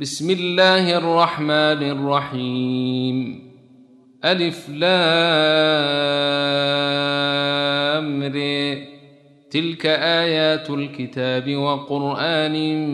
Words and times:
بسم 0.00 0.30
الله 0.30 0.98
الرحمن 0.98 1.82
الرحيم. 1.90 3.42
ألف 4.24 4.68
لام 4.68 4.86
تلك 9.50 9.86
آيات 9.86 10.70
الكتاب 10.70 11.56
وقرآن 11.56 12.86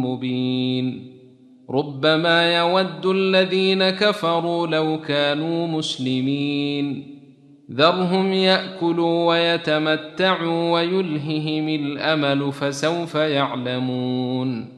مبين. 0.00 1.12
ربما 1.70 2.56
يود 2.56 3.06
الذين 3.06 3.90
كفروا 3.90 4.66
لو 4.66 5.00
كانوا 5.00 5.66
مسلمين. 5.66 7.18
ذرهم 7.72 8.32
يأكلوا 8.32 9.28
ويتمتعوا 9.28 10.72
ويلههم 10.72 11.68
الأمل 11.68 12.52
فسوف 12.52 13.14
يعلمون. 13.14 14.77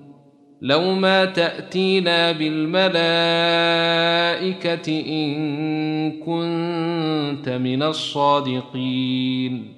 لو 0.61 0.93
ما 0.93 1.25
تأتينا 1.25 2.31
بالملائكة 2.31 2.91
إن 5.09 6.11
كنت 6.11 7.49
من 7.49 7.83
الصادقين. 7.83 9.73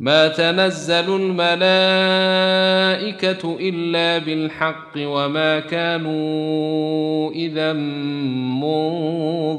ما 0.00 0.28
تنزل 0.28 1.16
الملائكة 1.16 1.48
إلا 3.60 4.18
بالحق 4.18 4.92
وما 4.96 5.60
كانوا 5.60 7.32
إذا 7.32 7.72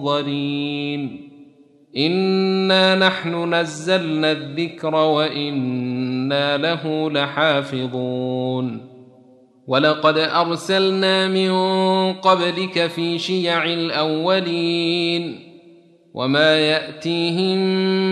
منظرين. 0.04 1.30
إنا 1.98 2.96
نحن 2.96 3.54
نزلنا 3.54 4.32
الذكر 4.32 4.96
وإنا 4.96 6.58
له 6.58 7.12
لحافظون. 7.12 8.89
ولقد 9.70 10.18
أرسلنا 10.18 11.28
من 11.28 11.52
قبلك 12.14 12.88
في 12.88 13.20
شيع 13.20 13.66
الأولين 13.66 15.36
وما 16.14 16.60
يأتيهم 16.60 17.58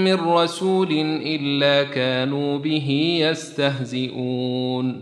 من 0.04 0.14
رسول 0.14 0.92
إلا 1.26 1.84
كانوا 1.84 2.58
به 2.58 3.18
يستهزئون. 3.22 5.02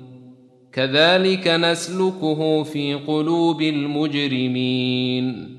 كذلك 0.74 1.48
نسلكه 1.48 2.64
في 2.64 2.94
قلوب 2.94 3.62
المجرمين. 3.62 5.58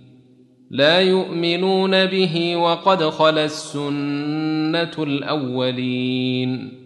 لا 0.71 1.01
يؤمنون 1.01 2.07
به 2.07 2.57
وقد 2.57 3.03
خلا 3.03 3.45
السنة 3.45 5.05
الأولين. 5.05 6.86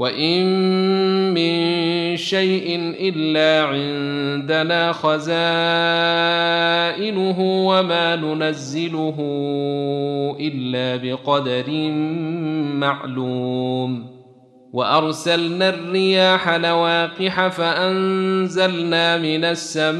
وان 0.00 0.46
من 1.34 2.16
شيء 2.16 2.94
الا 3.00 3.66
عندنا 3.66 4.92
خزائنه 4.92 5.30
وما 7.40 8.16
ننزله 8.16 9.16
الا 10.40 10.96
بقدر 10.96 11.70
معلوم 12.80 14.20
وارسلنا 14.72 15.68
الرياح 15.68 16.48
لواقح 16.48 17.48
فانزلنا 17.48 19.16
من 19.18 19.44
السماء 19.44 19.98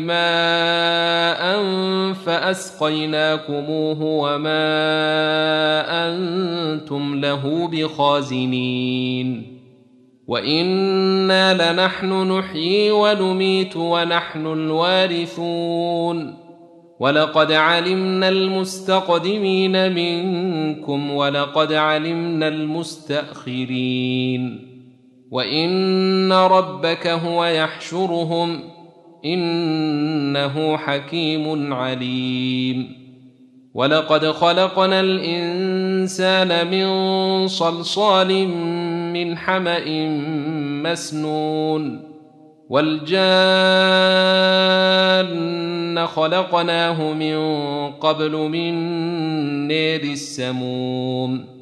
ماء 0.00 1.62
فأسقيناكموه 2.26 4.02
وما 4.02 4.64
أنتم 6.08 7.14
له 7.20 7.68
بخازنين. 7.68 9.58
وإنا 10.26 11.72
لنحن 11.72 12.32
نحيي 12.32 12.90
ونميت 12.90 13.76
ونحن 13.76 14.46
الوارثون. 14.46 16.34
ولقد 17.00 17.52
علمنا 17.52 18.28
المستقدمين 18.28 19.92
منكم 19.92 21.10
ولقد 21.10 21.72
علمنا 21.72 22.48
المستأخرين. 22.48 23.92
وإن 25.30 26.32
ربك 26.32 27.06
هو 27.06 27.44
يحشرهم 27.44 28.60
إنه 29.24 30.76
حكيم 30.76 31.74
عليم. 31.74 33.02
ولقد 33.74 34.26
خلقنا 34.26 35.00
الإنسان 35.00 36.70
من 36.70 36.86
صلصال 37.48 38.48
من 39.12 39.38
حمأ 39.38 40.08
مسنون. 40.82 42.12
والجان 42.68 43.12
خلقناه 46.06 47.12
من 47.12 47.36
قبل 47.90 48.32
من 48.32 48.74
نير 49.68 50.02
السموم. 50.02 51.61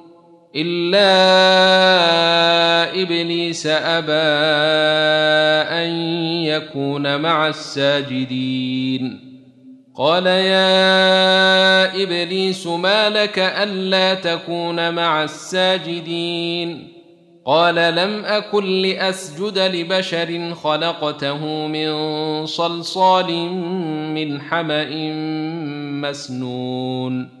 الا 0.55 1.11
ابليس 3.01 3.67
ابى 3.67 4.11
ان 5.71 5.89
يكون 6.45 7.21
مع 7.21 7.47
الساجدين 7.47 9.31
قال 9.95 10.25
يا 10.25 12.03
ابليس 12.03 12.67
ما 12.67 13.09
لك 13.09 13.39
الا 13.39 14.13
تكون 14.13 14.93
مع 14.93 15.23
الساجدين 15.23 16.87
قال 17.45 17.75
لم 17.75 18.25
اكن 18.25 18.65
لاسجد 18.81 19.57
لبشر 19.57 20.55
خلقته 20.55 21.67
من 21.67 21.91
صلصال 22.45 23.33
من 24.13 24.41
حما 24.41 24.85
مسنون 26.09 27.40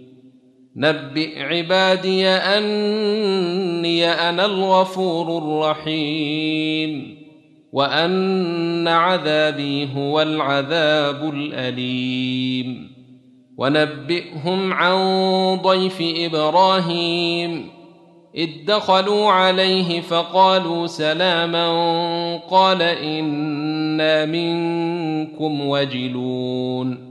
نبئ 0.75 1.43
عبادي 1.43 2.27
أني 2.27 4.07
أنا 4.07 4.45
الغفور 4.45 5.37
الرحيم 5.37 7.17
وأن 7.71 8.87
عذابي 8.87 9.89
هو 9.95 10.21
العذاب 10.21 11.33
الأليم. 11.33 12.91
ونبئهم 13.57 14.73
عن 14.73 14.95
ضيف 15.55 15.97
إبراهيم. 16.01 17.69
إذ 18.35 18.49
دخلوا 18.67 19.31
عليه 19.31 20.01
فقالوا 20.01 20.87
سلاما 20.87 21.67
قال 22.37 22.81
إنا 22.81 24.25
منكم 24.25 25.67
وجلون. 25.67 27.10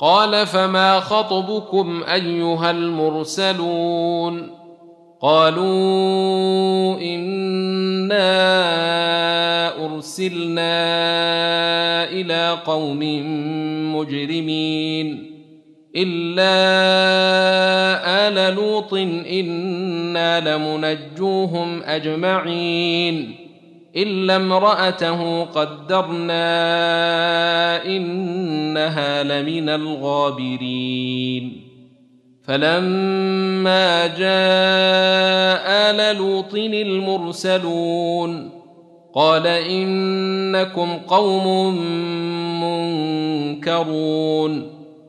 قال 0.00 0.46
فما 0.46 1.00
خطبكم 1.00 2.02
أيها 2.12 2.70
المرسلون 2.70 4.50
قالوا 5.22 5.64
إنا 7.00 8.28
أرسلنا 9.86 10.74
إلى 12.10 12.58
قوم 12.66 12.98
مجرمين 13.96 15.27
الا 15.96 16.58
ال 18.28 18.54
لوط 18.54 18.94
أنا 18.94 20.40
لمنجوهم 20.40 21.82
اجمعين 21.82 23.34
الا 23.96 24.36
امراته 24.36 25.44
قدرنا 25.44 26.44
انها 27.86 29.22
لمن 29.22 29.68
الغابرين 29.68 31.62
فلما 32.44 34.06
جاء 34.06 34.30
ال 35.90 36.16
لوط 36.16 36.54
المرسلون 36.54 38.50
قال 39.14 39.46
انكم 39.46 40.96
قوم 41.08 41.76
منكرون 43.54 44.77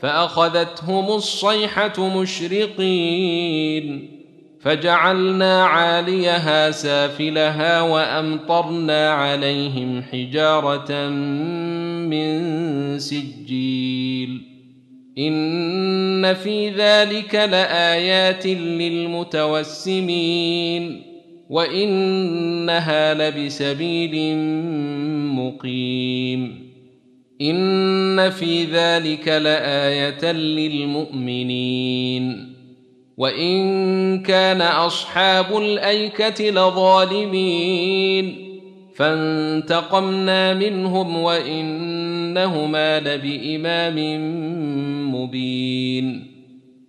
فأخذتهم 0.00 1.06
الصيحة 1.06 2.18
مشرقين 2.20 4.10
فجعلنا 4.60 5.64
عاليها 5.64 6.70
سافلها 6.70 7.80
وأمطرنا 7.80 9.10
عليهم 9.10 10.02
حجارة 10.02 11.08
من 12.08 12.98
سجيل. 12.98 14.42
إن 15.18 16.34
في 16.34 16.70
ذلك 16.70 17.34
لآيات 17.34 18.46
للمتوسمين 18.46 20.02
وإنها 21.50 23.14
لبسبيل 23.14 24.36
مقيم. 25.34 26.63
ان 27.40 28.30
في 28.30 28.64
ذلك 28.64 29.28
لايه 29.28 30.32
للمؤمنين 30.32 31.74
وان 33.16 34.22
كان 34.22 34.60
اصحاب 34.60 35.58
الايكه 35.58 36.50
لظالمين 36.50 38.44
فانتقمنا 38.96 40.54
منهم 40.54 41.22
وانهما 41.22 43.00
لبامام 43.00 43.98
مبين 45.14 46.34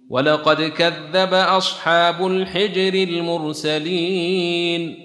ولقد 0.10 0.62
كذب 0.62 1.34
اصحاب 1.34 2.28
الحجر 2.28 2.94
المرسلين 2.94 5.05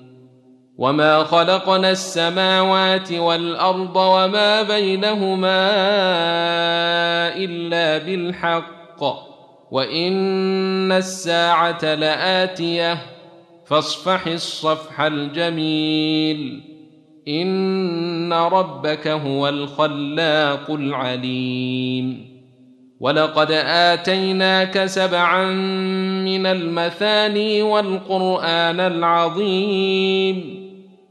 وما 0.81 1.23
خلقنا 1.23 1.91
السماوات 1.91 3.11
والارض 3.11 3.95
وما 3.95 4.61
بينهما 4.61 5.59
الا 7.35 7.97
بالحق 7.97 9.03
وان 9.71 10.91
الساعة 10.91 11.95
لاتيه 11.95 12.97
فاصفح 13.65 14.27
الصفح 14.27 15.01
الجميل 15.01 16.61
ان 17.27 18.33
ربك 18.33 19.07
هو 19.07 19.49
الخلاق 19.49 20.71
العليم 20.71 22.31
ولقد 22.99 23.51
اتيناك 23.51 24.85
سبعا 24.85 25.45
من 26.25 26.45
المثاني 26.45 27.61
والقران 27.61 28.79
العظيم 28.79 30.61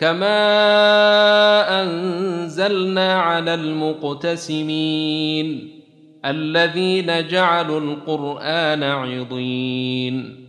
كما 0.00 1.82
انزلنا 1.82 3.14
على 3.14 3.54
المقتسمين 3.54 5.00
الذين 6.24 7.26
جعلوا 7.26 7.80
القران 7.80 8.82
عضين 8.82 10.46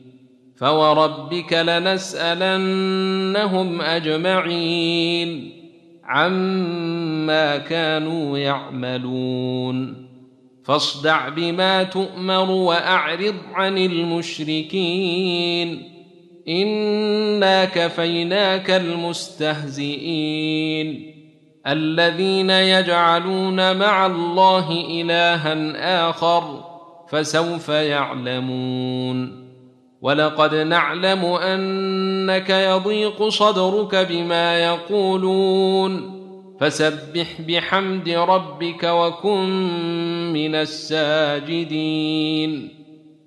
فوربك 0.58 1.53
لنسالنهم 1.53 2.62
اجمعين 3.81 5.51
عما 6.03 7.58
كانوا 7.58 8.38
يعملون 8.38 10.08
فاصدع 10.63 11.29
بما 11.29 11.84
تؤمر 11.84 12.51
واعرض 12.51 13.36
عن 13.53 13.77
المشركين 13.77 15.12
انا 16.48 17.66
كفيناك 17.66 18.72
المستهزئين 18.72 20.12
الذين 21.68 22.50
يجعلون 22.50 23.78
مع 23.78 24.06
الله 24.06 24.72
الها 24.72 26.10
اخر 26.10 26.64
فسوف 27.10 27.70
يعلمون 27.70 29.42
ولقد 30.02 30.56
نعلم 30.56 31.26
انك 31.26 32.50
يضيق 32.50 33.28
صدرك 33.28 33.96
بما 33.96 34.60
يقولون 34.60 36.22
فسبح 36.60 37.42
بحمد 37.48 38.10
ربك 38.10 38.84
وكن 38.84 39.50
من 40.34 40.56
الساجدين 40.56 42.02